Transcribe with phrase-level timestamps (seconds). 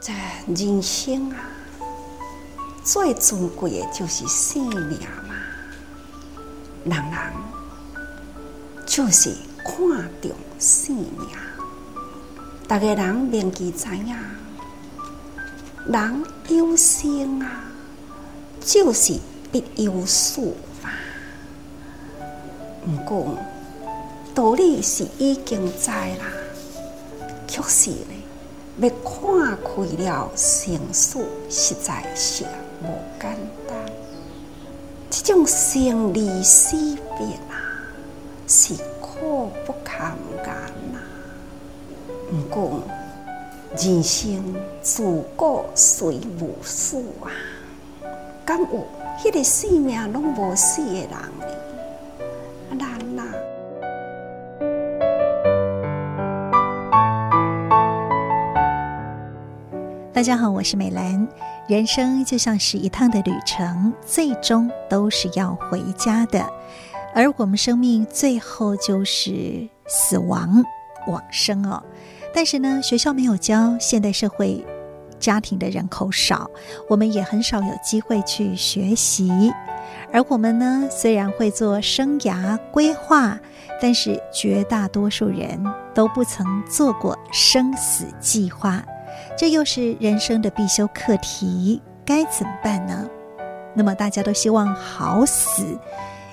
[0.00, 0.12] 这
[0.54, 1.36] 人生啊，
[2.84, 5.34] 最尊贵的就是生命嘛。
[6.84, 7.32] 人人
[8.86, 9.34] 就是
[9.64, 9.74] 看
[10.22, 11.28] 重生命，
[12.68, 14.16] 大家人明记知影，
[15.86, 17.64] 人有生啊，
[18.60, 19.18] 就是
[19.50, 20.40] 必有死
[20.82, 20.90] 嘛。
[22.84, 23.36] 不过
[24.32, 26.26] 道理是已经知啦，
[27.48, 27.90] 确实。
[28.78, 32.44] 要看开了生死，实在是
[32.82, 33.34] 无简
[33.66, 33.76] 单。
[35.08, 36.76] 这种生离死
[37.16, 37.80] 别啊，
[38.46, 40.46] 是苦不堪言
[40.92, 40.98] 呐。
[42.28, 42.82] 不过，
[43.78, 45.02] 人生自
[45.36, 47.32] 古谁无死啊？
[48.44, 48.86] 敢有
[49.18, 51.10] 迄个生命拢无死的人？
[60.16, 61.28] 大家好，我是美兰。
[61.68, 66.42] 人生就像是一趟的旅程，最终都是要回家的。
[67.14, 70.64] 而我们生命最后就是死亡、
[71.06, 71.82] 往生哦。
[72.34, 74.64] 但是呢，学校没有教，现代社会
[75.20, 76.50] 家庭的人口少，
[76.88, 79.52] 我们也很少有机会去学习。
[80.10, 83.38] 而我们呢，虽然会做生涯规划，
[83.82, 88.82] 但是绝大多数人都不曾做过生死计划。
[89.36, 93.08] 这又是人生的必修课题，该怎么办呢？
[93.74, 95.78] 那么大家都希望好死，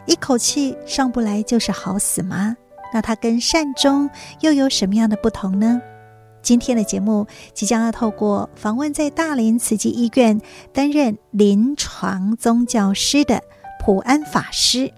[0.05, 2.55] 一口气上不来就是好死吗？
[2.93, 4.09] 那它跟善终
[4.41, 5.81] 又有什么样的不同呢？
[6.41, 10.41] 今天的节目即将要透过访问在大林慈济医院
[10.73, 13.41] 担任临床宗教师的
[13.83, 14.91] 普安法师。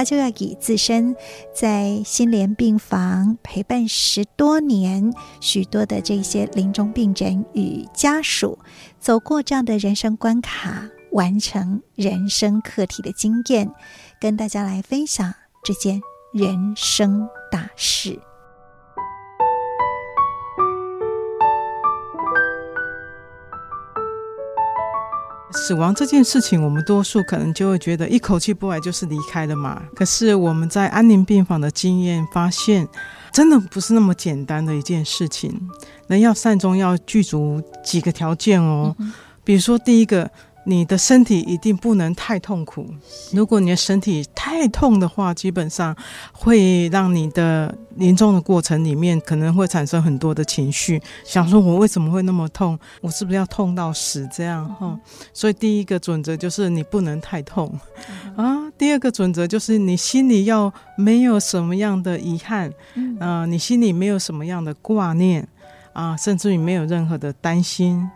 [0.00, 1.14] 他就要以自身
[1.54, 8.58] 在心莲病房陪伴十多年，许多的这些临终病人与家属
[8.98, 13.70] 走过这样的人生关卡，完成人生课题的经验，
[14.18, 16.00] 跟大家来分享这件
[16.32, 18.18] 人生大事。
[25.52, 29.82] 死亡这件事情，我们多数可能就会觉得一口气不来就是离开了嘛。
[29.94, 32.88] 可是我们在安宁病房的经验发现，
[33.32, 35.52] 真的不是那么简单的一件事情。
[36.06, 38.96] 人要善终，要具足几个条件哦。
[39.44, 40.30] 比如说，第一个。
[40.64, 42.86] 你的身体一定不能太痛苦。
[43.32, 45.96] 如果你的身体太痛的话，基本上
[46.32, 52.78] 会让你的临终的过程里面可能会产生很多的情绪，想说我为什么会那么痛？
[53.00, 54.68] 我是不是要痛到死这样？
[54.74, 54.98] 哈，
[55.32, 57.78] 所以第一个准则就是你不能太痛
[58.36, 58.70] 啊。
[58.76, 62.72] 第二个准则就是你心里要没有什么样的遗憾，
[63.18, 65.46] 啊，你心里没有什么样的挂念
[65.92, 68.08] 啊，甚至于没有任何的担心。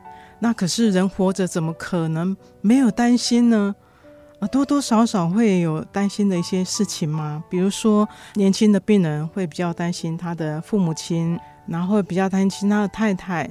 [0.45, 3.75] 那可是人活着，怎么可能没有担心呢？
[4.41, 7.43] 啊，多多少少会有担心的一些事情吗。
[7.49, 13.49] 比如说，年轻的病人会比较担心他的父母亲，然后比较担心他的太太，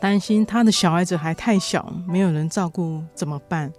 [0.00, 3.70] 担心他的小孩子还太小，没有人照顾怎么办？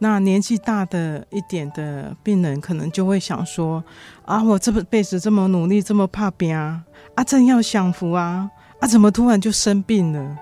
[0.00, 3.84] 那年纪大的一点的病人，可能就会想说：
[4.24, 6.82] 啊，我这辈子这么努力，这么怕病啊，
[7.14, 10.36] 啊，正要享福啊，啊，怎么突然就生病了？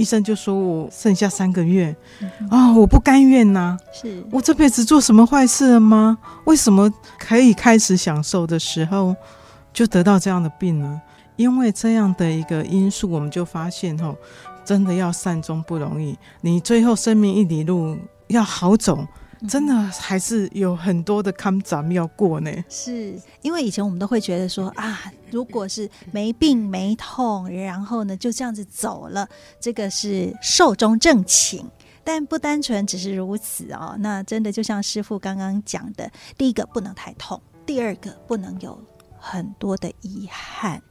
[0.00, 1.94] 医生就说我剩下三个月，
[2.48, 3.78] 啊、哦，我不甘愿呐、啊！
[3.92, 6.16] 是我这辈子做什么坏事了吗？
[6.46, 9.14] 为什么可以开始享受的时候
[9.74, 10.98] 就得到这样的病呢？
[11.36, 14.16] 因为这样的一个因素，我们就发现哦，
[14.64, 16.16] 真的要善终不容易。
[16.40, 17.94] 你最后生命一里路
[18.28, 19.06] 要好走。
[19.48, 22.50] 真的还是有很多的坎咱们要过呢。
[22.68, 29.28] 是因为以前我们都会觉得说啊，如果是没病没痛，然后呢就这样子走了，
[29.58, 31.64] 这个是寿终正寝。
[32.02, 38.80] 但不单纯只是如此哦，那真的就像师傅刚刚讲的，第一个不能太痛，第二个不能有
[39.18, 40.82] 很多的遗憾。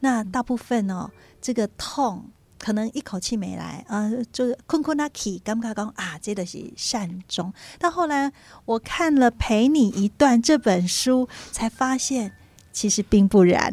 [0.00, 1.10] 那大部分哦，
[1.40, 2.24] 这个痛。
[2.60, 7.50] 可能一口气没来，呃，就是困困那起，刚刚刚啊，这个是善终。
[7.78, 8.30] 但后来
[8.66, 12.32] 我看了《陪你一段》这本书，才发现
[12.70, 13.72] 其实并不然。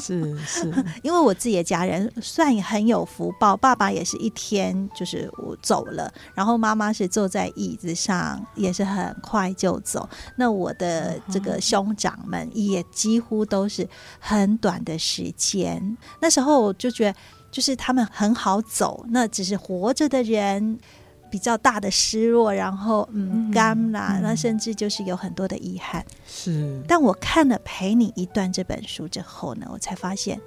[0.00, 0.72] 是 是，
[1.02, 10.08] 因为我自己的家人算也很有福报，爸爸也是一天就是我走了，然后妈妈是坐在椅子上，也是很快就走。
[10.36, 13.86] 那我的这个兄长们也几乎都是
[14.18, 15.98] 很短的时间。
[16.20, 17.18] 那时候我就觉得。
[17.50, 20.78] 就是他们很好走，那只是活着的人
[21.30, 26.04] 比较大的失落，然后嗯，干啦、嗯，那甚至就是有很多的遗憾。
[26.26, 30.40] 是，但我看了《陪你一段》这本书之后呢，我才发现，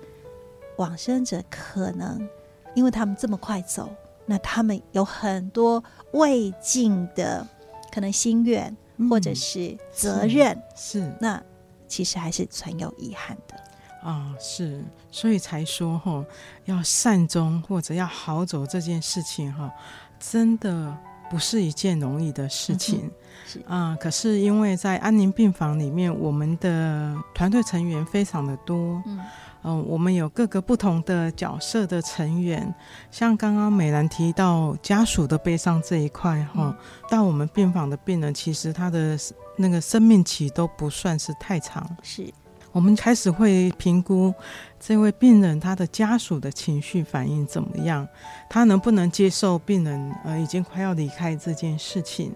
[0.77, 2.27] 往生者可能
[2.75, 3.89] 因为他们这么快走，
[4.25, 5.83] 那他们有很多
[6.13, 7.45] 未尽的
[7.93, 11.13] 可能心愿、嗯、或者是责任，是，是。
[11.19, 11.41] 那
[11.87, 13.55] 其实还是存有遗憾的
[14.03, 16.23] 啊、哦，是，所以才说哈，
[16.65, 19.71] 要善终或者要好走这件事情哈，
[20.19, 20.95] 真的
[21.29, 23.01] 不是一件容易的事情。
[23.03, 23.11] 嗯
[23.43, 29.19] 是啊，可是因为在安宁病房里面，我们的团队成员非常的多，嗯，
[29.63, 32.73] 嗯，我们有各个不同的角色的成员，
[33.09, 36.75] 像刚刚美兰提到家属的悲伤这一块哈，
[37.09, 39.17] 到、嗯、我们病房的病人，其实他的
[39.57, 42.31] 那个生命期都不算是太长，是。
[42.71, 44.33] 我们开始会评估
[44.79, 48.07] 这位病人他的家属的情绪反应怎么样，
[48.49, 52.33] 他能不能接受病人呃已经快要离开这件事情。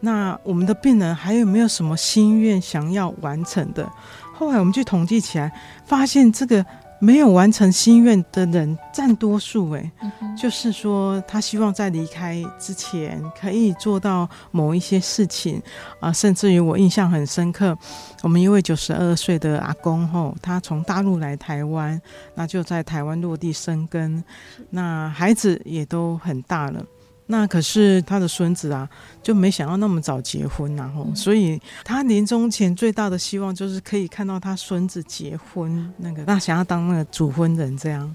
[0.00, 3.90] 那我们的病人还有没有什么心愿想要完成的？
[4.34, 5.50] 后来我们去统计起来，
[5.86, 6.64] 发现这个
[6.98, 9.70] 没有完成心愿的人占多数。
[9.72, 9.92] 哎，
[10.36, 15.62] 就是说他希望在离开之前可以做到某一些事情
[16.00, 17.76] 啊，甚至于我印象很深刻，
[18.22, 22.00] 我们一位九十二岁的阿公吼，他从大陆来台湾，
[22.34, 24.22] 那就在台湾落地生根，
[24.70, 26.84] 那孩子也都很大了。
[27.28, 28.88] 那可是他的孙子啊，
[29.22, 38.14] 就没想要那么早结婚，然后，所以他临终前最大的希望就是可以看到他孙子结婚，那个那想要当那个主婚人这样。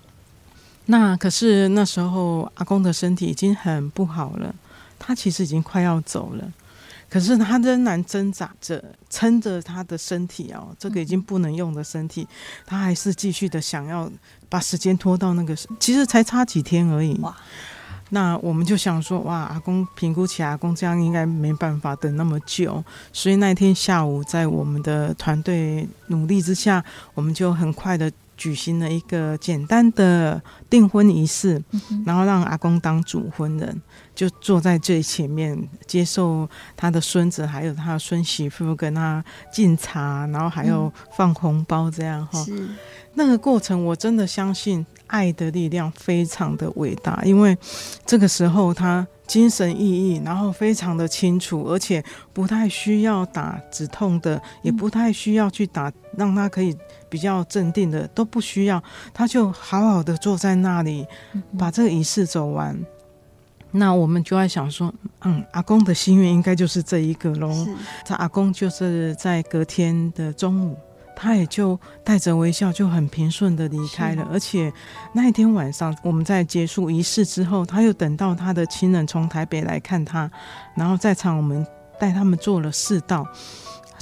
[0.86, 4.56] 那可是那时候阿公的身体已经很不好了，
[4.98, 6.52] 他其实已经快要走了，
[7.10, 12.26] 可是他仍然挣扎着撑着他的身体哦，这个已经不能用的身体，
[12.66, 14.10] 他还是继续的想要
[14.48, 17.14] 把时间拖到那个，其实才差几天而已。
[17.20, 17.36] 哇
[18.14, 31.64] 那我们就想说，哇，阿公评估起来，阿公这样应该没办法等那么久，所以那天下午，在我们的团队努力之下，我们就很快的举行了一个简单的订婚仪式，
[32.06, 33.82] 然后让阿公当主婚人，
[34.22, 35.58] 就坐在最前面
[35.88, 36.48] 接受
[36.78, 42.44] 他的孙子还有他的孙媳妇跟他敬茶，然后还有放红包这样哈。
[42.44, 42.70] 是
[43.16, 44.86] 那个过程，我真的相信。
[45.12, 47.58] 爱的力量非常的伟大，因为
[48.06, 52.02] 这个时候他精神奕奕，然后非常的清楚，而且
[52.32, 56.74] 不太需要打止痛的，也不太需要去打让他可以
[57.10, 58.82] 比较镇定的，都不需要，
[59.14, 61.06] 他就好好的坐在那里，
[61.60, 62.82] 把这个仪式走完。
[63.72, 67.68] 那我们就在想说，嗯，阿公的心愿应该就是这一个喽。
[68.06, 70.78] 他阿公就是在隔天的中午。
[71.14, 74.28] 他也就带着微笑，就很平顺的离开了。
[74.32, 74.74] 而且
[75.14, 80.32] 那一天晚上，我们在结束仪式之后，他又等到他的亲人从台北来看他，
[80.74, 81.64] 然后在场我们
[82.00, 83.28] 带他们做了四道。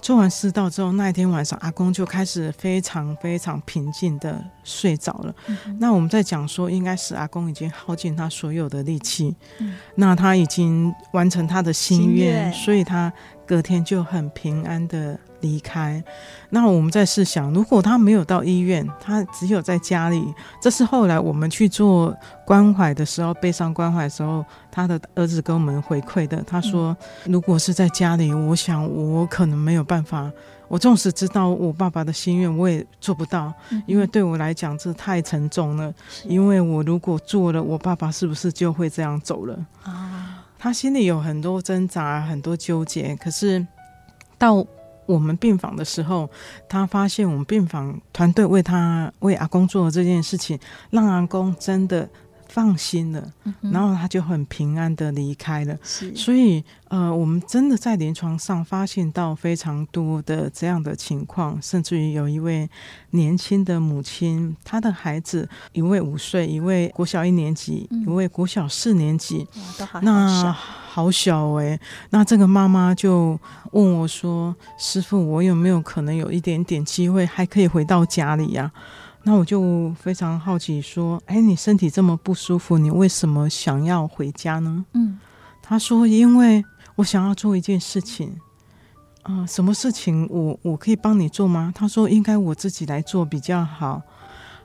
[0.01, 5.35] 做完四道之后，那一天晚上，阿公就开始非常非常平静的睡着了。
[5.47, 13.11] 嗯、那我们在讲说，应该是阿公已经耗尽他所有的力气，嗯、那他已经完成他的心愿，所以他
[13.49, 16.03] 隔天就很平安的离开。
[16.51, 20.23] 那我们在试想，如果他没有到医院，他只有在家里，
[20.61, 22.15] 这是后来我们去做
[22.45, 26.43] 关怀的时候，悲伤关怀的时候，他的儿子跟我们回馈的。
[26.45, 30.31] 他说，如果是在家里，我想我可能没有办法。
[30.67, 33.51] 我纵使知道我爸爸的心愿，我也做不到，
[33.87, 35.91] 因为对我来讲这太沉重了。
[36.25, 39.65] 因为我如果做了，我爸爸是不是就会这样走了？
[39.81, 43.15] 啊，他心里有很多挣扎，很多纠结。
[43.15, 43.65] 可是
[44.37, 44.63] 到。
[45.05, 46.29] 我们病房的时候，
[46.67, 50.59] 他发现我们病房团队为他为阿公做的这件事情，
[50.91, 52.07] 让阿公真的
[52.49, 55.77] 放心了，嗯、然后他就很平安的离开了。
[56.15, 62.67] 所以，呃，我们真的在临床上发现到非常多的这样的情况，甚至于有一位
[63.11, 69.47] 年轻的母亲，她的孩子一位五岁，一位国小一年级，嗯、一位国小四年级，
[69.91, 71.79] 好那好小哎、欸。
[72.09, 73.39] 那这个妈妈就
[73.71, 78.73] 问我说：“师傅，我有没有可能有一点点机会，还可以回到家里呀、啊？”
[79.23, 85.19] 那我就非常好奇，说：“哎，你身体这么不舒服，你为什么想要回家呢？”嗯，
[85.61, 86.63] 他说：“因为
[86.95, 88.29] 我想要做一件事情。
[89.23, 90.39] 啊、呃，什么事情我？
[90.43, 94.01] 我我可以帮你做吗？”他说：“应该我自己来做比较好。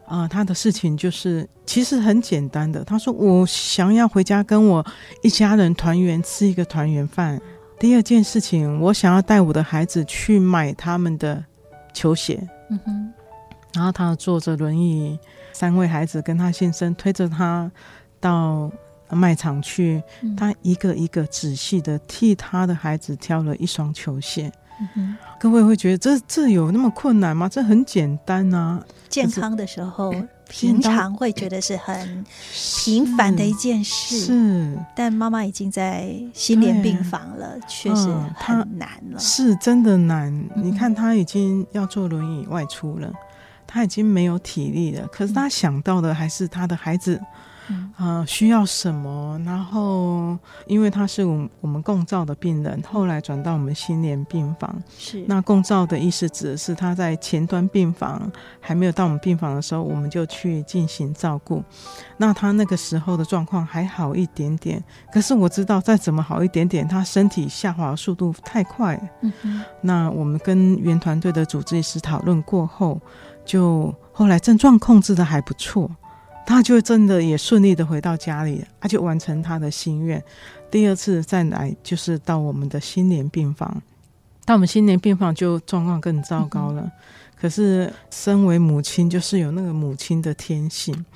[0.06, 2.84] 呃”啊，他的事情就是其实很简单的。
[2.84, 4.86] 他说：“我想要回家跟我
[5.22, 7.40] 一家人团圆，吃一个团圆饭。
[7.80, 11.44] 第二件事情，我想要带我的孩子去买他们的
[11.92, 13.13] 球鞋。”嗯哼。
[13.74, 15.18] 然后他坐着轮椅，
[15.52, 17.70] 三位孩子跟他先生推着他
[18.20, 18.70] 到
[19.10, 24.50] 卖场去，嗯、他一个一个仔细的替他的孩子挑了一双球鞋。
[24.96, 27.48] 嗯、各位会觉得这这有那么困难吗？
[27.48, 28.84] 这很简单啊！
[29.08, 30.12] 健康的时候
[30.48, 34.26] 平常会觉得是很平凡的一件事，是。
[34.26, 39.18] 是但妈妈已经在心连病房了，确实很难了。
[39.20, 40.32] 是真的难。
[40.56, 43.12] 你看，他已经要坐轮椅外出了，
[43.74, 45.04] 他已经没有体力了。
[45.08, 47.20] 可是他想到的还是他的孩子。
[47.70, 49.40] 嗯、呃，需要什么？
[49.42, 54.82] 然后，因为他是我们我们共照的病人，后来转到我们心连病房。
[54.98, 61.64] 是那共照的意思指的是他在前端病房还没有到我们病房的时候，我们就去进行照顾。
[62.18, 69.00] 那他那个时候的状况还好一点点，可是我知道再怎么好一点点，他身体下滑速度太快。
[69.22, 69.64] 嗯哼。
[69.80, 73.00] 那我们跟原团队的主治医师讨论过后，
[73.44, 75.90] 就后来症状控制的还不错。
[76.46, 80.22] 他就真的也顺利的回到家里，他就完成他的心愿。
[80.70, 83.82] 第二次再来就是到我们的心连病房，
[84.44, 86.82] 到我们心连病房就状况更糟糕了。
[86.82, 86.92] 嗯、
[87.40, 91.06] 可是身为母亲，就是有那个母亲的天性，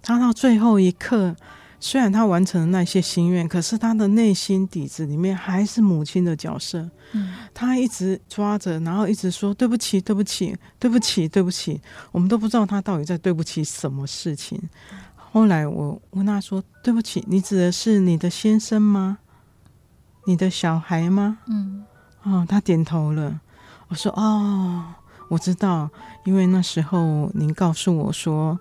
[0.00, 1.36] 他到最后一刻。
[1.82, 6.88] 虽然他完成了那些心愿，可是他的内心底子里面还是母亲的角色。
[7.12, 11.80] 嗯，他一直抓着，然后一直说对不起，对不起，对不起，对不起。
[12.12, 14.60] 我们都不知道他到底在对不起什么事情。
[15.16, 19.18] 后来我问他说：“对不起，你指的是你的先生吗？
[20.26, 21.84] 你的小孩吗？”嗯，
[22.24, 23.40] 哦，他点头了。
[23.88, 24.84] 我说：“哦，
[25.28, 25.88] 我知道，
[26.24, 28.60] 因为那时候您告诉我说。”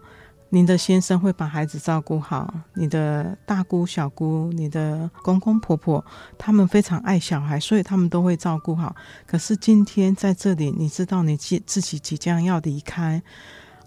[0.51, 6.03] 您的先生会把孩子照顾好，你的大姑、小姑、你的公公婆婆，
[6.37, 8.95] 他们非常爱小孩，所以他们都会照顾好。
[9.27, 13.21] 可是今天在这里，你知道你自自己即将要离开，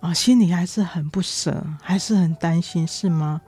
[0.01, 3.41] 啊，心里还是很不舍，还是很担心，是吗？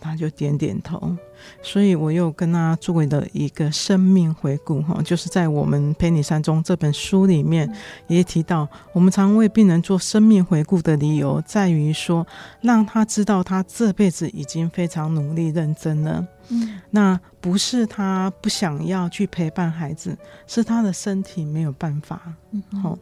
[0.00, 1.16] 他就点点头，
[1.62, 7.72] 所以我又跟他做了一个生命回顾哈，就是在我们陪你三中这本书里面
[8.06, 12.26] 也提到，我们常为病人做生命回顾的理由在于说，
[12.60, 16.26] 让他知道他这辈子已经非常努力认真了。
[16.48, 22.20] 嗯，那不是他不想要去陪伴孩子，是他的身体没有办法。
[22.52, 22.96] 嗯，好，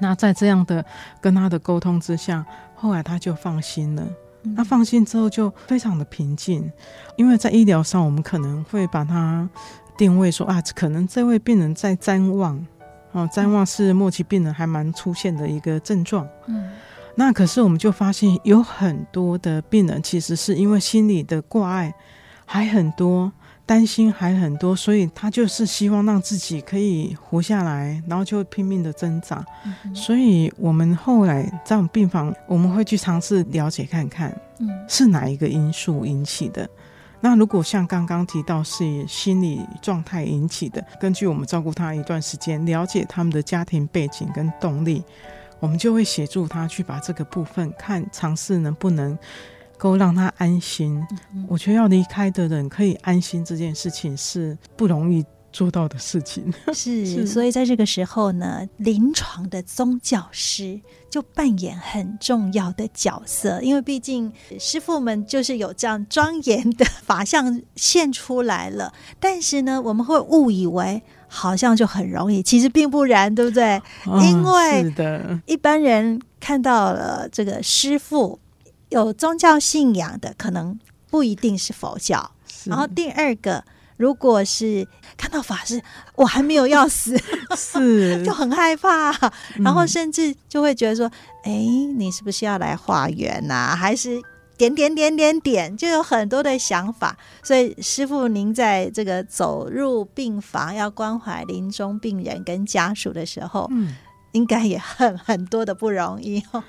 [0.00, 0.84] 那在这样的
[1.20, 2.44] 跟他的沟通之下，
[2.74, 4.04] 后来他就放心了。
[4.54, 6.70] 他放心之后就非常的平静，
[7.16, 9.48] 因为在医疗上，我们可能会把它
[9.96, 12.66] 定位说啊，可能这位病人在谵妄，
[13.12, 16.28] 哦，谵妄是末期病人还蛮出现的一个症状。
[16.46, 16.70] 嗯，
[17.14, 21.94] 那可是我们就发现有很多的病人其实是因为心里的挂碍
[22.44, 23.32] 还很多。
[23.66, 29.44] 担心还很多，所以他就是希望让自己可以活下来，然后就拼命的挣扎。
[29.64, 34.30] 嗯、所以我们后来在我们病房，我们会去尝试了解看看，
[34.60, 36.68] 嗯，是哪一个因素引起的。
[37.20, 45.02] 那如果像刚刚提到是心理状态引起的，根据我们照顾他一段时间，了解他们的家庭背景跟动力，
[45.58, 49.18] 我们就会协助他去把这个部分看，尝试能不能。
[49.78, 51.04] 够让他安心，
[51.34, 56.52] 嗯、我觉得要离开的人可以安心这件事情是不容易做到的事情。
[56.72, 60.80] 是， 是所以在这个时候呢，临床的宗教师
[61.10, 68.92] 就扮演很重要的角色，因为毕竟师傅们就是有这样庄严的法相现出来了。
[69.20, 73.76] 但是呢，我们会误以为好像就很容易，其实并不然，对不对？
[74.06, 78.38] 哦、因为是的，一般人看到了这个师父。
[78.88, 80.78] 有宗教信仰的，可能
[81.10, 82.32] 不一定是佛教。
[82.64, 83.64] 然后第二个，
[83.96, 85.82] 如果是看到法师，
[86.14, 87.16] 我还没有要死，
[87.56, 89.10] 是 就很害怕，
[89.56, 91.10] 嗯、然后甚至就会觉得说
[91.44, 91.52] ：“哎，
[91.96, 93.74] 你是不是要来化缘呐？
[93.76, 94.20] 还是
[94.56, 97.16] 点点点点点？”就有很多的想法。
[97.42, 103.96] 所以师傅，您在这个走入病房要关怀临终病人跟家属的时候，嗯。
[104.36, 106.62] 应该也很很多的不容易哦，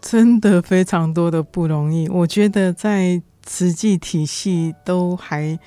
[0.00, 2.06] 真的非常多的不容易。
[2.08, 5.58] 我觉得在慈济体系都还，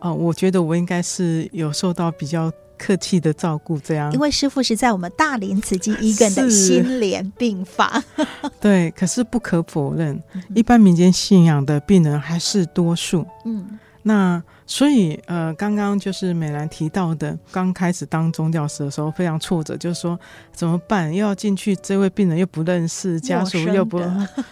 [0.00, 4.12] 呃，我觉得我应该是有受到比较客气的照顾，这样。
[4.12, 8.02] 因为师傅是在我们大林慈济医院的心连病房，
[8.60, 8.90] 对。
[8.90, 10.20] 可是不可否认，
[10.54, 13.24] 一般民间信仰的病人还是多数。
[13.44, 14.42] 嗯，那。
[14.66, 20.18] 所以，呃，刚刚就是美兰提到的，刚开始当宗教师的时候非常挫折，就是说
[20.52, 21.14] 怎么办？
[21.14, 24.00] 又要进去，这位病人又不认识，家属又不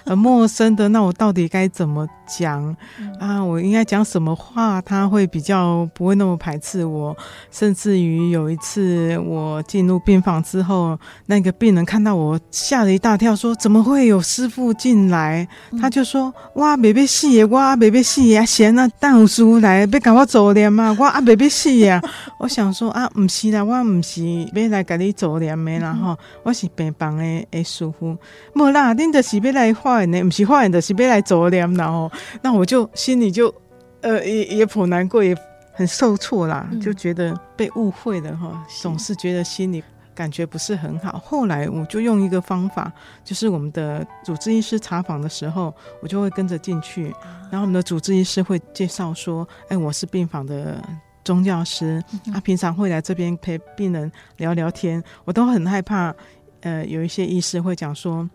[0.05, 7.17] 很陌生的，那我到底该怎么讲、嗯、啊，我应该讲什么话，他会比较不会那么排斥我。
[7.51, 22.01] 甚至于有一次我进入病房之后，那个病人看到我吓了一大跳，说：“怎么会有师傅进来？”嗯、他就说：“哇，没被戏耶，哇，没被戏耶，闲啊，带有师父来，别赶我走脸嘛，我，啊，没被戏呀。”
[22.41, 24.23] 我想说啊，不是啦，我不是
[24.55, 28.17] 要来给你走脸的啦哈，我是病房的诶师傅。
[28.55, 32.11] 无啦，恁就是要来化验的，不是化验，就是要来走脸，然后
[32.43, 33.55] 那我就心里就
[34.01, 35.37] 呃也也颇难过，也
[35.73, 39.83] 很受挫啦，就觉得被误会了哈，总是觉得心里
[40.15, 41.19] 感觉不是很好。
[41.25, 42.93] 后来我就用一个方法，
[43.25, 47.05] 就是我们的主治医师查房的时候，我就会跟着进去，
[47.51, 50.83] 然后我们的主治医师会介绍说，哎，我是病房的。
[51.25, 56.15] 宗教师，他平常会来这边陪病人聊聊天，我都很害怕。
[56.61, 58.29] 呃，有一些医师会讲说，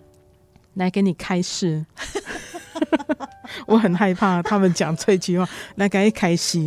[0.76, 1.86] 来给你开示，
[3.68, 6.60] 我很害怕他们讲这句话，来给你开示，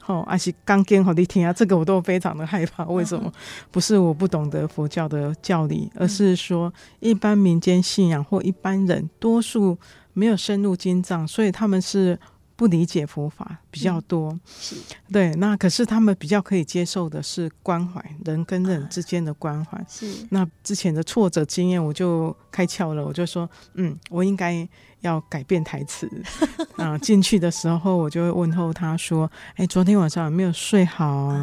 [0.00, 2.84] 好，还是刚跟好你听啊，这个我都非常的害怕。
[2.84, 3.32] 为什么？
[3.70, 9.76] 不是我不懂得佛教的教理，而是说一般民间信仰或一般人多数
[10.12, 12.18] 没有深入经藏，所以他们是。
[12.60, 14.76] 不理解佛法比较多，嗯、是
[15.10, 15.30] 对。
[15.36, 19.82] 那可是他们比较可以接受的是关怀人跟人之间的关怀。
[19.88, 23.02] 是那之前的挫折经验，我就开窍了。
[23.02, 24.68] 我就说，嗯，我应该
[25.00, 26.06] 要改变台词。
[26.76, 29.24] 啊，进去的时候，我就会问候他说
[29.56, 31.34] ：“哎、欸，昨天晚上有没有睡好？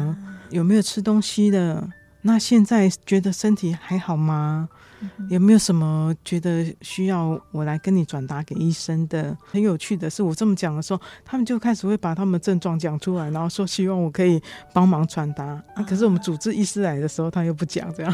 [0.50, 1.84] 有没有吃东西的？
[2.22, 4.68] 那现在觉得身体还好吗？”
[5.30, 9.36] 有没有什么觉得需要我来跟你转达给医生的？
[9.48, 15.44] 很有趣的是，我这么讲的时候，他们就开始会把他们的症状讲出来，然后说希望我可以帮忙传达。
[15.76, 18.12] 啊，可是我们主治医师来的时候，他又不讲这样，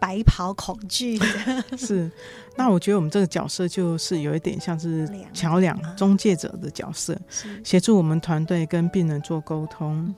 [0.00, 1.16] 白袍恐惧。
[1.78, 2.10] 是，
[2.56, 7.16] 那我觉得我们这个角色就是有一点像是桥梁、中介者的角色，
[7.62, 10.12] 协助我们团队跟病人做沟通。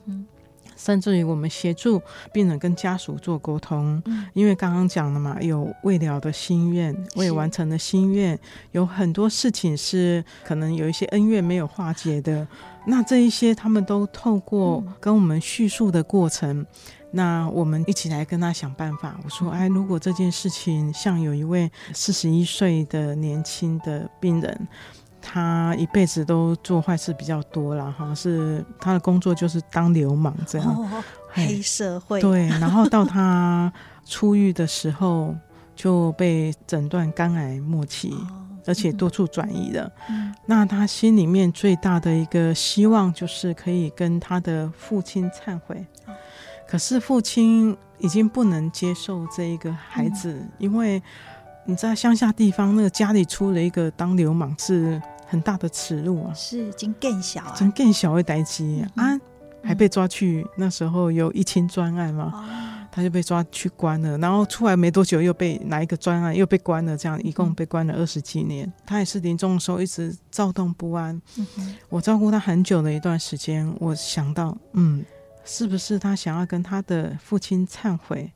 [0.85, 1.99] 甚至于我们协助
[2.31, 8.37] 病人跟家属做沟通，嗯、因为刚刚讲了嘛，有未了的心愿，未完成的心愿，
[8.71, 12.47] 有很多事情是可能有一些恩怨没有化解的。
[12.85, 16.65] 那这一些他们都透过跟我们叙述的过程，嗯、
[17.09, 19.19] 那我们一起来跟他想办法。
[19.23, 24.67] 我说，哎，如果这件事情像有一位四十一岁的年轻的病人。
[25.27, 32.21] 他一辈子都做坏事比较多了哈，是他的工作就是当流氓这样，哦、黑社会。
[32.21, 33.73] 对，然后到他
[34.05, 35.35] 出狱的时候
[35.75, 39.91] 就被诊断肝癌末期，哦、而且多处转移了。
[40.07, 46.13] 嗯、那他心里面最大的一个希望就是可以跟他的父亲忏悔，哦、
[46.67, 51.01] 可是父亲已经不能接受这一个孩子，嗯、因为
[51.65, 55.01] 你在乡下地方，那个家里出了一个当流氓是。
[55.27, 56.33] 很大的耻辱啊！
[56.33, 58.63] 是已经更小，啊，已经更小的代志
[58.95, 59.13] 啊！
[59.13, 59.21] 嗯、
[59.63, 62.43] 还被抓去，嗯、那时候有一清专案嘛，哦、
[62.91, 68.67] 他就被抓去关了，然后出来没多久又被哪一个专案又被关了，这样一共被关了二十几年。
[68.67, 71.19] 嗯、他也是临终的时候一直躁动不安。
[71.37, 75.03] 嗯、我照顾他很久的一段时间，我想到，嗯，
[75.43, 78.31] 是不是他想要跟他的父亲忏悔？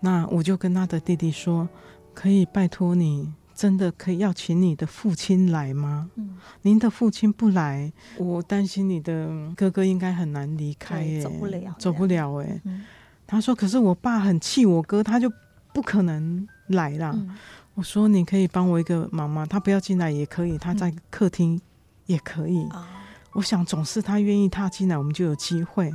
[0.00, 1.68] 那我就跟他的弟弟说，
[2.14, 3.32] 可以拜托你。
[3.58, 6.08] 真的可以要请你的父亲来吗？
[6.14, 12.60] 嗯，您的父亲不来，我担心你的哥哥应该很难离开耶，走不了，走不了哎。
[12.62, 12.84] 嗯，
[13.26, 15.28] 他说：“可是我爸很气我哥，他就
[15.72, 17.10] 不可能来啦。
[17.12, 17.36] 嗯”
[17.74, 19.44] 我说：“你可以帮我一个忙吗？
[19.44, 21.60] 他不要进来也可以，他在客厅
[22.06, 22.60] 也可以。
[22.72, 22.84] 嗯，
[23.32, 25.92] 我想总是他愿意踏进来，我们就有机会。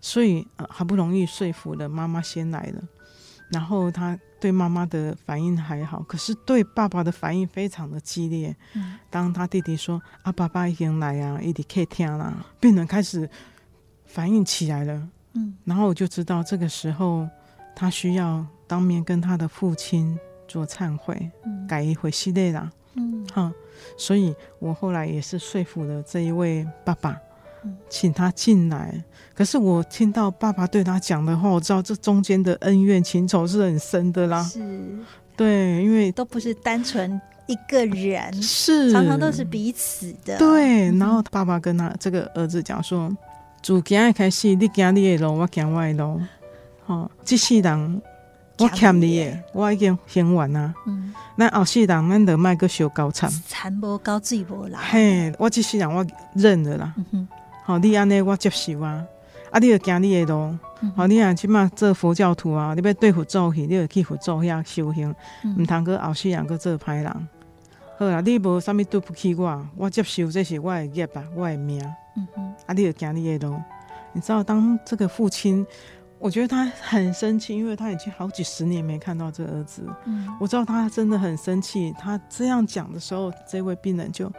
[0.00, 2.82] 所以，呃，好不容易说服了妈妈先来了。”
[3.50, 8.54] 然后他对妈妈的反应还好，可是对爸爸的反应非常的激烈。
[8.74, 13.28] 嗯，当他弟弟说：“啊，爸爸已经来啊，一定可以听啦。”病人开始
[14.04, 15.08] 反应起来了。
[15.34, 17.28] 嗯，然后我就知道这个时候
[17.74, 22.70] 他需要当面跟他的父亲做忏悔，嗯、改一回系列啦。
[22.94, 23.52] 嗯，哈，
[23.96, 27.16] 所以我后来也是说服了这一位爸爸。
[27.88, 29.02] 请他进来。
[29.34, 34.42] 可是我听到爸爸对他讲的话，我知道这中间的恩怨情仇是很深的啦。
[34.42, 34.60] 是，
[35.36, 40.38] 对，因为都不是单纯一个人，是常常都是彼此的。
[40.38, 43.14] 对，然后爸爸跟他这个儿子讲说
[43.62, 46.20] ：“从今日开始，你走你的路，我走我的路。
[46.86, 48.02] 好，这世人
[48.58, 50.72] 我欠你的，我已经还完了。
[50.86, 54.80] 嗯，那后世人，咱得卖个小高产，产无高，水无啦。
[54.82, 56.94] 嘿，我这世人我认了啦。
[57.12, 57.28] 嗯
[57.66, 59.04] 好，你安尼我接受啊！
[59.50, 60.56] 啊，你要行你的路。
[60.94, 65.12] 好、你啊，起码做佛教徒啊，你要对佛做去，你要去佛祖遐修行，
[65.58, 67.28] 毋通搁后世人搁做歹人。
[67.98, 71.82] 好啦，你无啥物对不起我，我接受这是我的业吧，我的命。
[72.16, 73.60] 嗯哼，啊，你就行你的路。
[74.12, 75.66] 你知道，当这个父亲，
[76.20, 79.82] 我觉得他很生气，因为他已经好几十年没看到这儿子。
[80.04, 81.92] 嗯，我知道他真的很生气。
[81.98, 84.30] 他这样讲的时候，这位病人就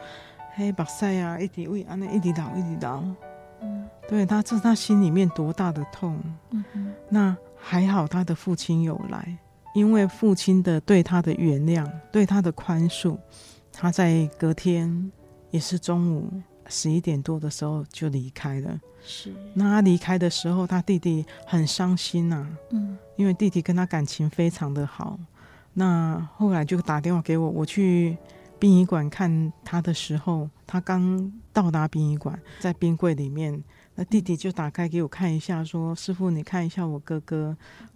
[0.57, 3.15] 黑把塞啊，一直为安那一直流，一直流。
[3.61, 6.19] 嗯，对他，这是他心里面多大的痛。
[6.49, 9.37] 嗯哼，那还好，他的父亲有来，
[9.75, 13.15] 因为父亲的对他的原谅，对他的宽恕，
[13.71, 15.11] 他在隔天
[15.51, 16.27] 也是中午。
[16.69, 18.77] 十一点多的时候就离开了。
[19.01, 22.49] 是，那他离开的时候，他弟弟很伤心呐、啊。
[22.71, 25.17] 嗯，因为弟弟跟他感情非常的好。
[25.73, 28.17] 那后来就打电话给我，我去
[28.59, 33.63] 殡仪馆看他的时候，他刚到达殡仪馆，在冰柜里面，
[33.95, 37.55] 那弟弟就打开给我看一下，说：“师傅，你看一下我哥哥，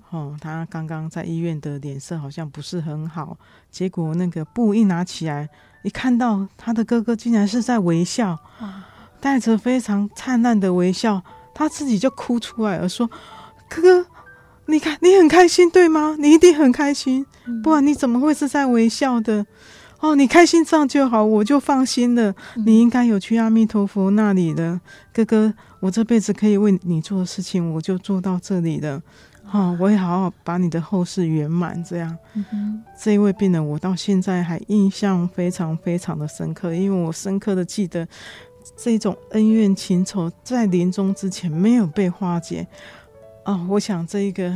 [0.10, 3.38] 哦，他刚刚在医院的脸色好像不是很好。”
[3.71, 5.50] 结果那个布一拿起来。
[5.84, 8.38] 一看到他的哥哥竟然是在微笑，
[9.19, 11.24] 带着非常灿烂的微笑，
[11.56, 13.10] 他自己就哭出来了，说
[13.67, 14.06] ：“哥哥，
[14.67, 16.15] 你看你很开心对吗？
[16.19, 17.26] 你一定很开心，
[17.63, 19.43] 不然你怎么会是在微笑的？
[20.02, 22.36] 哦，你开心这样就好，我就放心了。
[22.66, 24.82] 你应该有去阿弥陀佛那里的，
[25.14, 29.02] 哥哥，我这辈子可以为你做的事情，我就做到这里了。”
[29.54, 32.18] 哦，我也好好把你的后事圆满，这样。
[32.98, 38.08] 这一位病人，我到现在还印象非常非常的深刻，因为我深刻的记得
[38.78, 42.66] 这种恩怨情仇在临终之前没有被化解。
[43.44, 44.54] 啊、哦，我想这一个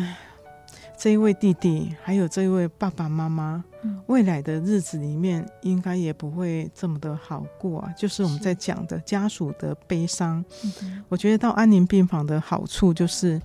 [0.98, 7.94] 这一位弟弟，还有这一位爸爸妈妈，嗯、未来的日子里面应该也不会这么的好过啊。
[7.98, 10.44] 就是我们在讲的家属的悲伤。
[10.64, 13.42] 嗯、我觉得到安宁病房的好处就是。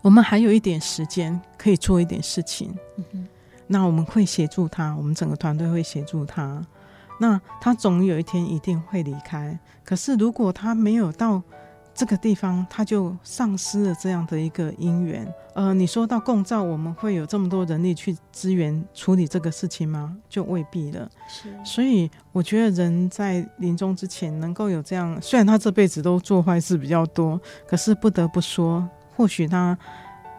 [0.00, 2.72] 我们还有一点时间可以做一点事情，
[3.12, 3.26] 嗯、
[3.66, 6.64] 那我们会协助他，我们整个团队会协助他。
[7.18, 9.58] 那他总有一天一定会离开。
[9.84, 11.42] 可是如果他没有到
[11.98, 15.26] 这个地方，他就丧失了这样的一个因缘。
[15.54, 20.16] 呃，你说到共造，我们会有这么多人力去支援处理这个事情吗？
[20.28, 21.10] 就未必了。
[21.28, 28.88] 是，所以我觉得人在临终之前能够有这样，虽然他这辈子都做坏事比较多，可是不得不说。
[29.16, 29.76] 或许他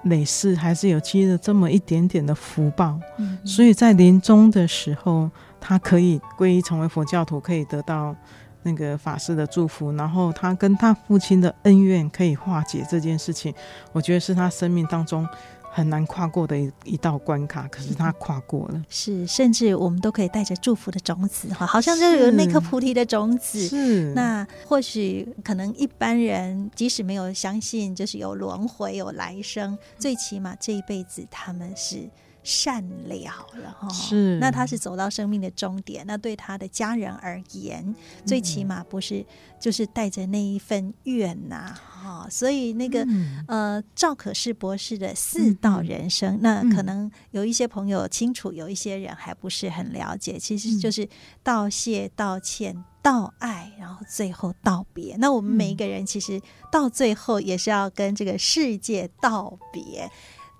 [0.03, 8.15] 累世还是有积了这么一点点的福报，嗯、所以在临终的时候，他可以皈依成为佛教徒，可以得到
[8.63, 13.53] 那个法师的祝福，然后他跟他父亲的恩怨可以化解这件事情，
[13.91, 15.27] 我觉得是他生命当中。
[15.71, 18.83] 很难跨过的一一道关卡，可是他跨过了。
[18.89, 23.67] 是，甚至我们都可以带着祝福的种子，哈，好像就有那颗菩提的种子。
[23.67, 32.09] 是，那或许可能一般人即使没有相信，就是有轮回、有来生，最起码这一辈子他们是。
[32.41, 33.15] 善了
[33.55, 39.25] 了哈，是，那他是走到生命的终点，那对他的家人而言，嗯、最起码不是
[39.59, 51.07] 就是带着那一份怨呐、啊、哈，所以那个、嗯、呃赵可士博士的四道人生，嗯、那可能有一些朋友清楚，有一些人还不是很了解，其实就是
[51.43, 55.17] 道谢、道歉、道爱，然后最后道别。
[55.17, 60.09] 那我们每一个人其实到最后也是要跟这个世界道别，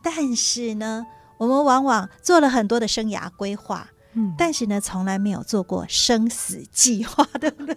[0.03, 1.05] 但是呢。
[1.39, 7.75] 我们往往做了很多的生涯规划，嗯，但是呢，从来没有做过生死计划，对不对？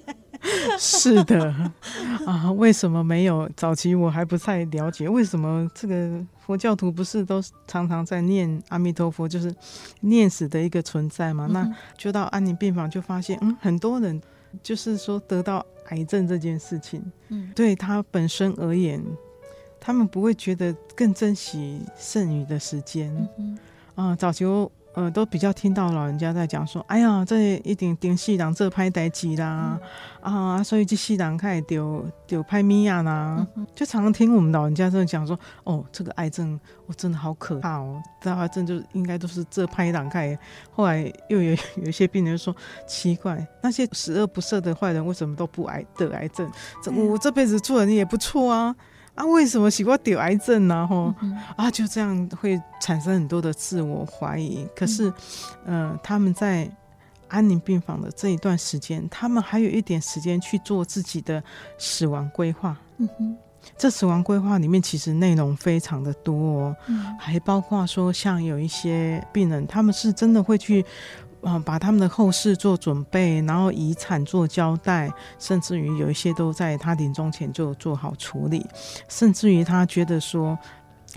[0.77, 1.55] 是的，
[2.27, 3.49] 啊，为什么没有？
[3.57, 9.55] 早期我还不太了解，为什么这个佛教徒不是都常常在念阿弥陀佛，就是
[10.01, 11.47] 念死的一个存在嘛？
[11.49, 14.21] 嗯、那就到安宁病房就发现，嗯，很多人
[14.61, 19.01] 就是说得到癌症这件事情，嗯，对他本身而言。
[19.85, 23.59] 他们不会觉得更珍惜剩余的时间，啊、嗯
[23.97, 29.77] 哼呃，早就呃都比较听到老人家在讲说，哎呀，这一定顶死人这拍代志啦，
[30.21, 40.39] 嗯、啊，所以这死人开始丢丢拍米呀啦，嗯、就常常听我们老人家在讲说，哦，这个癌症我真的好可怕哦，这癌症就应该都是这拍档开。
[40.71, 42.55] 后来又有有一些病人说，
[42.87, 46.49] 奇怪，那些十恶不赦的坏人为什么都不癌得癌症？
[46.81, 48.77] 这我这辈子做人也不错啊。
[49.15, 50.87] 啊，为什么喜欢得癌症呢？
[50.87, 54.67] 吼、嗯、啊，就这样会产生很多的自我怀疑。
[54.75, 55.09] 可是，
[55.67, 56.71] 嗯、呃，他们在
[57.29, 61.43] 安宁病房的这一段时间，他们还有一点时间去做自己的
[61.77, 62.77] 死亡规划。
[62.97, 63.37] 嗯哼，
[63.77, 70.85] 这死亡规划里面其实内容非常的多哦，嗯、还包括说像有一些病人，他们是真的会去。
[71.43, 78.65] 啊，把他们的后事做准备，然后遗产做交代，甚至于有一些都在他临终前就做好处理，
[79.09, 80.57] 甚至于他觉得说，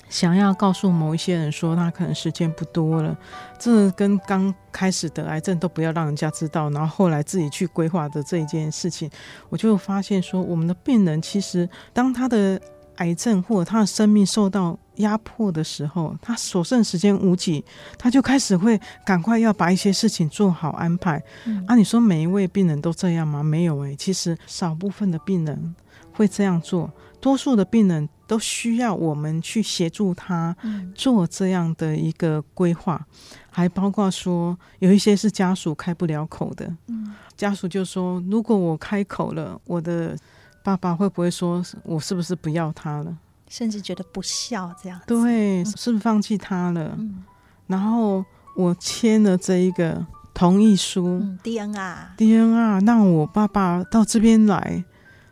[0.10, 3.16] 想要告诉某一些人说他可能时间不多了，
[3.60, 9.10] 这跟刚开始得癌症都不要让人家知道，然后后来自己去规划的这一件事情，
[9.50, 12.60] 我就发现说，我们的病人其实当他的
[12.98, 17.64] 癌症或者他的生命受到压迫的时候，他所剩时间无几，
[17.98, 21.22] 他就开始会赶快要把一些事情做好安排。
[21.46, 23.44] 嗯、啊，你说每一位病人都这样吗？
[23.44, 25.76] 没有诶、欸，其实少部分的病人
[26.14, 30.56] 会这样做，多数的病人都需要我们去协助他
[30.94, 33.18] 做这样的一个规划，嗯、
[33.52, 40.18] 还包括说有一些是家属开不了口的，嗯、家属就说，如果我开口了，我的。
[40.66, 43.16] 爸爸会不会说我是不是不要他了？
[43.48, 45.00] 甚至觉得不孝这样？
[45.06, 46.96] 对，是不是放弃他了？
[46.98, 47.24] 嗯、
[47.68, 48.26] 然后
[48.56, 54.84] 我签了这一个同意书、嗯、，DNR，DNR，让我爸爸到这边来，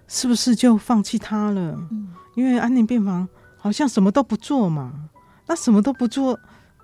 [0.08, 1.76] 是不是就放弃他了？
[1.90, 5.10] 嗯、因为安宁病房好像什么都不做嘛，
[5.48, 6.40] 那什么都不做，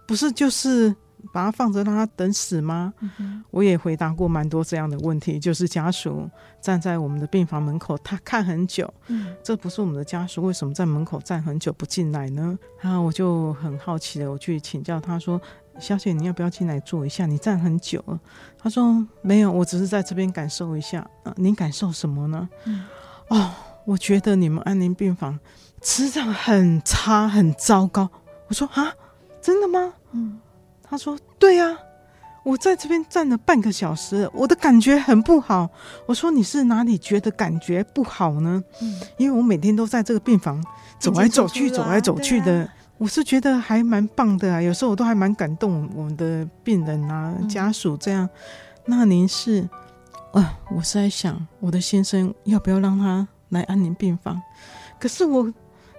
[0.08, 0.96] 不是就是？
[1.32, 2.94] 把它放着让它等死吗？
[3.00, 6.30] 嗯、我也回答过蛮多这样的问题，就是家属
[6.62, 12.58] 站在我们的病房门口，他看很久，嗯、这不是我们的家属，为什么在门口站很久不进来呢？
[12.80, 15.42] 然后我就很好奇的，我去请教他说
[15.80, 17.26] ：“小姐，你要不要进来坐一下？
[17.26, 18.20] 你站很久了。”
[18.58, 21.00] 他说：“没有，我只是在这边感受一下。
[21.24, 22.50] 啊”您感受什么呢？
[22.66, 22.86] 嗯、
[23.30, 23.52] 哦，
[23.86, 25.40] 我觉得你们安宁病房
[25.82, 28.10] 磁场很差，很糟糕。
[28.48, 28.94] 我说：“啊，
[29.42, 30.40] 真的吗？”嗯。
[30.90, 31.78] 他说：“对呀、啊，
[32.44, 35.70] 我在这边站了半个小时，我的感觉很不好。”
[36.08, 40.64] 我说：“你是哪里觉得感觉不好呢？”嗯，因为我每天都在这个病房
[40.98, 44.60] 走来走去，走来走去的，啊、我是觉得还蛮棒的啊。
[44.60, 48.26] 有时候我都还蛮感动我们的病人啊、家属这样。
[48.26, 48.30] 嗯、
[48.86, 49.70] 那您是
[50.34, 50.58] 啊？
[50.76, 54.42] 我是在想，我的先生要不要让他来安宁病房？
[55.00, 55.54] 可是我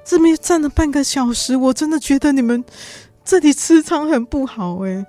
[0.05, 2.65] 这边站了半个小时，我真的觉得你们。
[3.25, 5.07] 这里磁场很不好哎、欸，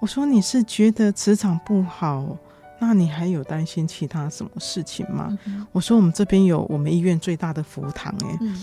[0.00, 2.36] 我说你是觉得磁场不好，
[2.78, 5.36] 那你还有担心其他什么事情吗？
[5.46, 8.62] 嗯、我说我们这边有我们医院最大的佛堂哎、欸，嗯、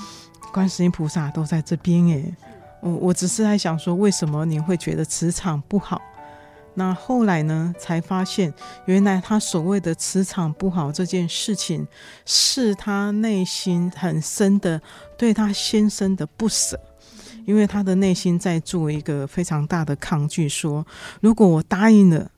[0.53, 2.35] 观世音菩萨都在这边哎、欸，
[2.81, 6.01] 我我只是在想说，为什么你会觉得磁场不好？
[6.73, 8.53] 那后来呢，才发现
[8.85, 11.85] 原来他所谓的磁场不好这件事情，
[12.25, 14.81] 是他内心很深的
[15.17, 16.79] 对他先生的不舍。
[17.45, 20.85] 因为他的内心在做一个非常大的抗拒，说：
[21.21, 22.29] 如果我答应了，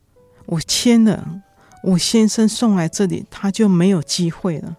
[0.45, 1.41] 我签了，
[1.83, 4.77] 我先生送来这里，他就没有机会了。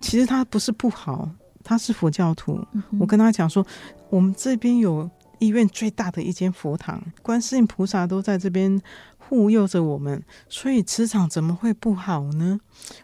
[0.00, 1.28] 其实他不是不好，
[1.62, 2.64] 他是佛教徒。
[2.98, 3.66] 我跟他讲说，
[4.08, 5.08] 我们这边有
[5.40, 8.80] 医院最大的一间佛堂，观世音菩萨都在这边。
[9.30, 12.58] 护佑着我们，所以磁场怎么会不好呢？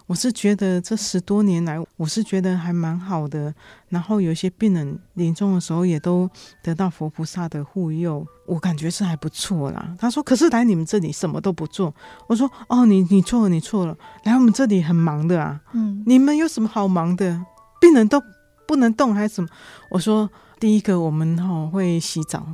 [0.09, 3.55] 我是觉得这十多年来，我是觉得还蛮好的。
[3.91, 6.29] 然后有一些病人临终的时候，也都
[6.65, 9.95] 得到佛菩萨的护佑，我感觉是还不错啦。
[10.01, 11.95] 他说：“可是来你们这里什么都不做。”
[12.27, 13.97] 我说：“哦，你你错了，你错了。
[14.25, 17.41] 来我们这里很忙的啊，嗯，你们有什么好忙的？
[17.81, 18.21] 病人都
[18.67, 19.49] 不能动还是什么？”
[19.91, 20.29] 我说
[20.67, 22.45] ：“第一个，我们哦会洗澡。”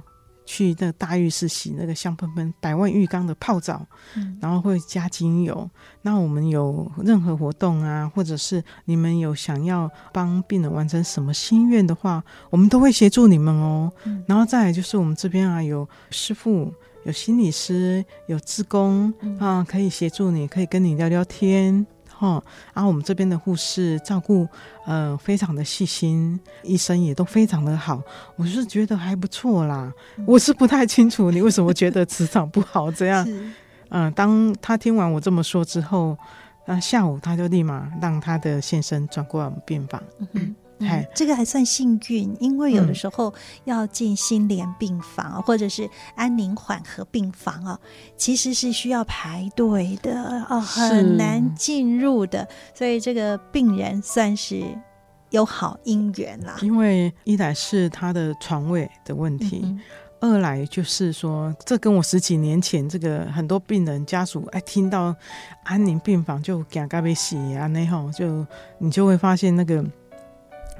[0.44, 5.70] 去那个大浴室洗那个香喷喷百万浴缸的泡澡，嗯、然后会加精油。
[6.02, 13.90] 那我们有任何活动啊，或者是你们有想要帮病人完成什么心愿的话，我们都会协助你们哦。
[14.04, 16.70] 嗯、然后再来就是我们这边啊，有师傅、
[17.06, 21.86] 有心理师、有志工、嗯、啊，可以协助你，可以跟你聊聊天。
[22.22, 24.46] 哦，然后我们这边的护士照顾，
[24.86, 28.00] 呃，非常的细心，医生也都非常的好，
[28.36, 29.92] 我是觉得还不错啦。
[30.24, 33.26] 我是不太清楚你为什么觉得磁场不好这样。
[33.90, 36.16] 嗯、呃，当他听完我这么说之后，
[36.64, 40.00] 那下午他就立马让他的先生转过来我们病房。
[40.82, 43.32] 嗯、这个还算幸运，因为有的时候
[43.64, 47.78] 要进心莲病房、嗯、或者是安宁缓和病房啊，
[48.16, 52.46] 其实是需要排队的哦，很难进入的。
[52.74, 54.62] 所以这个病人算是
[55.30, 56.56] 有好姻缘啦。
[56.62, 59.76] 因为一来是他的床位的问题，
[60.20, 65.14] 二来就是说，这跟我十几年前这个很多病人家属哎听到
[65.64, 68.46] 安宁病房就惊嘎被洗啊那吼，就
[68.78, 69.84] 你就会发现那个。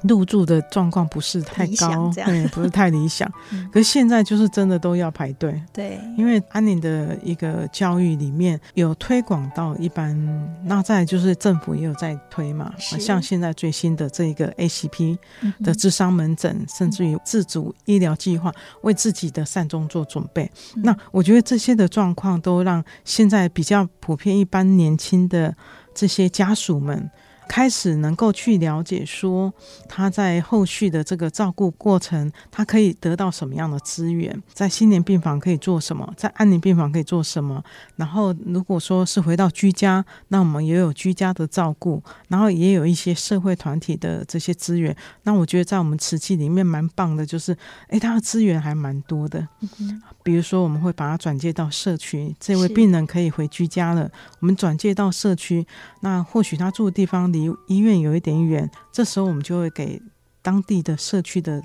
[0.09, 3.31] 入住的状况不是太高，对，不是太理想。
[3.53, 10.17] 嗯、可是现在就是真的都要排队，对，因为安宁的一个教育里面有推广到一般，
[10.65, 15.17] 那再就是政府也有在推嘛，是像现在最新的这个 ACP
[15.63, 20.51] 的智商门诊，嗯、甚至于自主医疗计划，为自己的善终做准备。
[20.77, 25.55] 嗯、那我觉得这些的状况都让现在比较普遍，一般年轻的
[25.95, 27.11] 这些家属们。
[27.49, 29.53] 开始能够去了解，说
[29.89, 37.63] 他在后续的这个照顾过程，他可以得到什么样的资源，在心连病房可以做什么，在安宁病房可以做什么。
[37.97, 44.95] 然后，如果说是回到居家，那我们也有居家的照顾，然后也有一些社会团体的这些资源。
[45.25, 47.57] 那我觉得在我们瓷器里面蛮棒的，就是
[47.89, 49.47] 诶，他的资源还蛮多的。
[49.81, 55.67] 嗯、比如说，我们会把他转介到社区，这位病人可以回居家了，我们转介到社区，
[56.01, 60.01] 那或许他住的地方离离医院有一点远，这时候我们就会给
[60.43, 61.63] 当地的社区的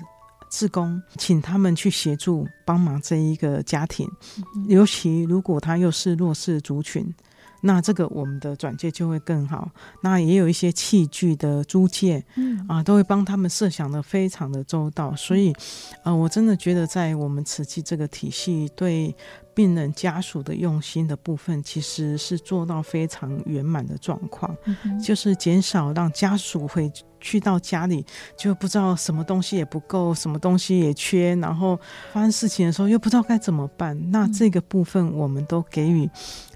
[0.50, 4.08] 志工，请他们去协助帮忙这一个家庭，
[4.66, 7.14] 尤其如果他又是弱势族群。
[7.60, 9.68] 那这个我们的转介就会更好。
[10.00, 15.12] 那也有一些器具的租借，嗯啊，都会帮他们设想的非常的周到。
[15.16, 15.52] 所以，
[16.04, 19.12] 呃，我真的觉得在我们慈济这个体系，对
[19.58, 31.76] 病人家属的用心的部分，其实是做到非常圆满的状况，嗯，就是减少让家属会去到家里就不知道什么东西也不够，什么东西也缺，然后
[32.12, 33.98] 发生事情的时候又不知道该怎么办。
[34.12, 36.08] 那这个部分我们都给予。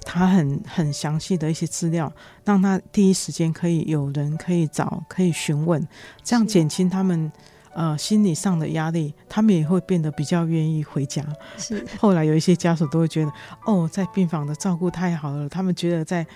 [0.04, 2.12] 他很很详细的一些资料，
[2.44, 5.80] 让他第一时间可以有人可以找，可以询问，
[6.24, 7.30] 这样减轻他们
[7.74, 11.24] 呃心理上的压力，他们也会变得比较愿意回家。
[11.56, 13.32] 是， 后来有一些家属都会觉得，
[13.66, 16.26] 哦，在病房的照顾太好了，他们觉得在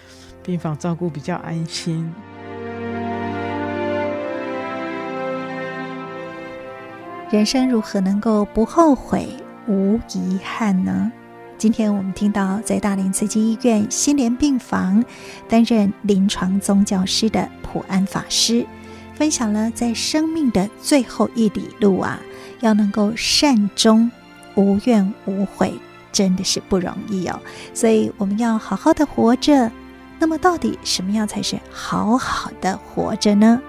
[0.42, 2.12] 病房照顾比较安心。
[7.30, 9.28] 人生如何能够不后悔、
[9.66, 11.10] 无遗憾呢？
[11.58, 15.02] 今天我们听到，在大林慈济医院心连病房
[15.48, 18.64] 担任临床宗教师的普安法师，
[19.16, 22.20] 分享了在生命的最后一里路啊，
[22.60, 24.10] 要能够善终、
[24.54, 25.72] 无怨无悔，
[26.12, 27.40] 真的是不容易哦。
[27.72, 29.72] 所以我们要好好的活着。
[30.18, 33.60] 那么，到底什么样才是好好的活着呢？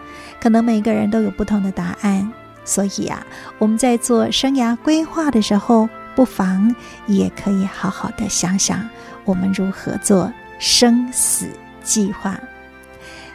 [0.41, 2.31] 可能每个人都有不同的答案。
[2.63, 3.25] 所以啊，
[3.57, 8.86] 我们在做生涯规划的时候，不妨也可以好好的想想，
[9.23, 11.49] 我们如何做生死
[11.83, 12.38] 计划。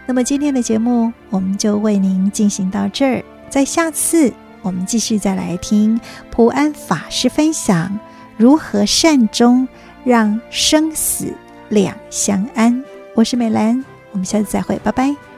[0.07, 5.99] 那么今天的节目我们就为您进行到这儿，在下次我们继续再来听
[6.31, 7.99] 普安法师分享
[8.37, 9.67] 如何善终，
[10.05, 11.33] 让生死
[11.69, 12.83] 两相安。
[13.15, 15.32] 我是美兰，我们下次再会，拜拜。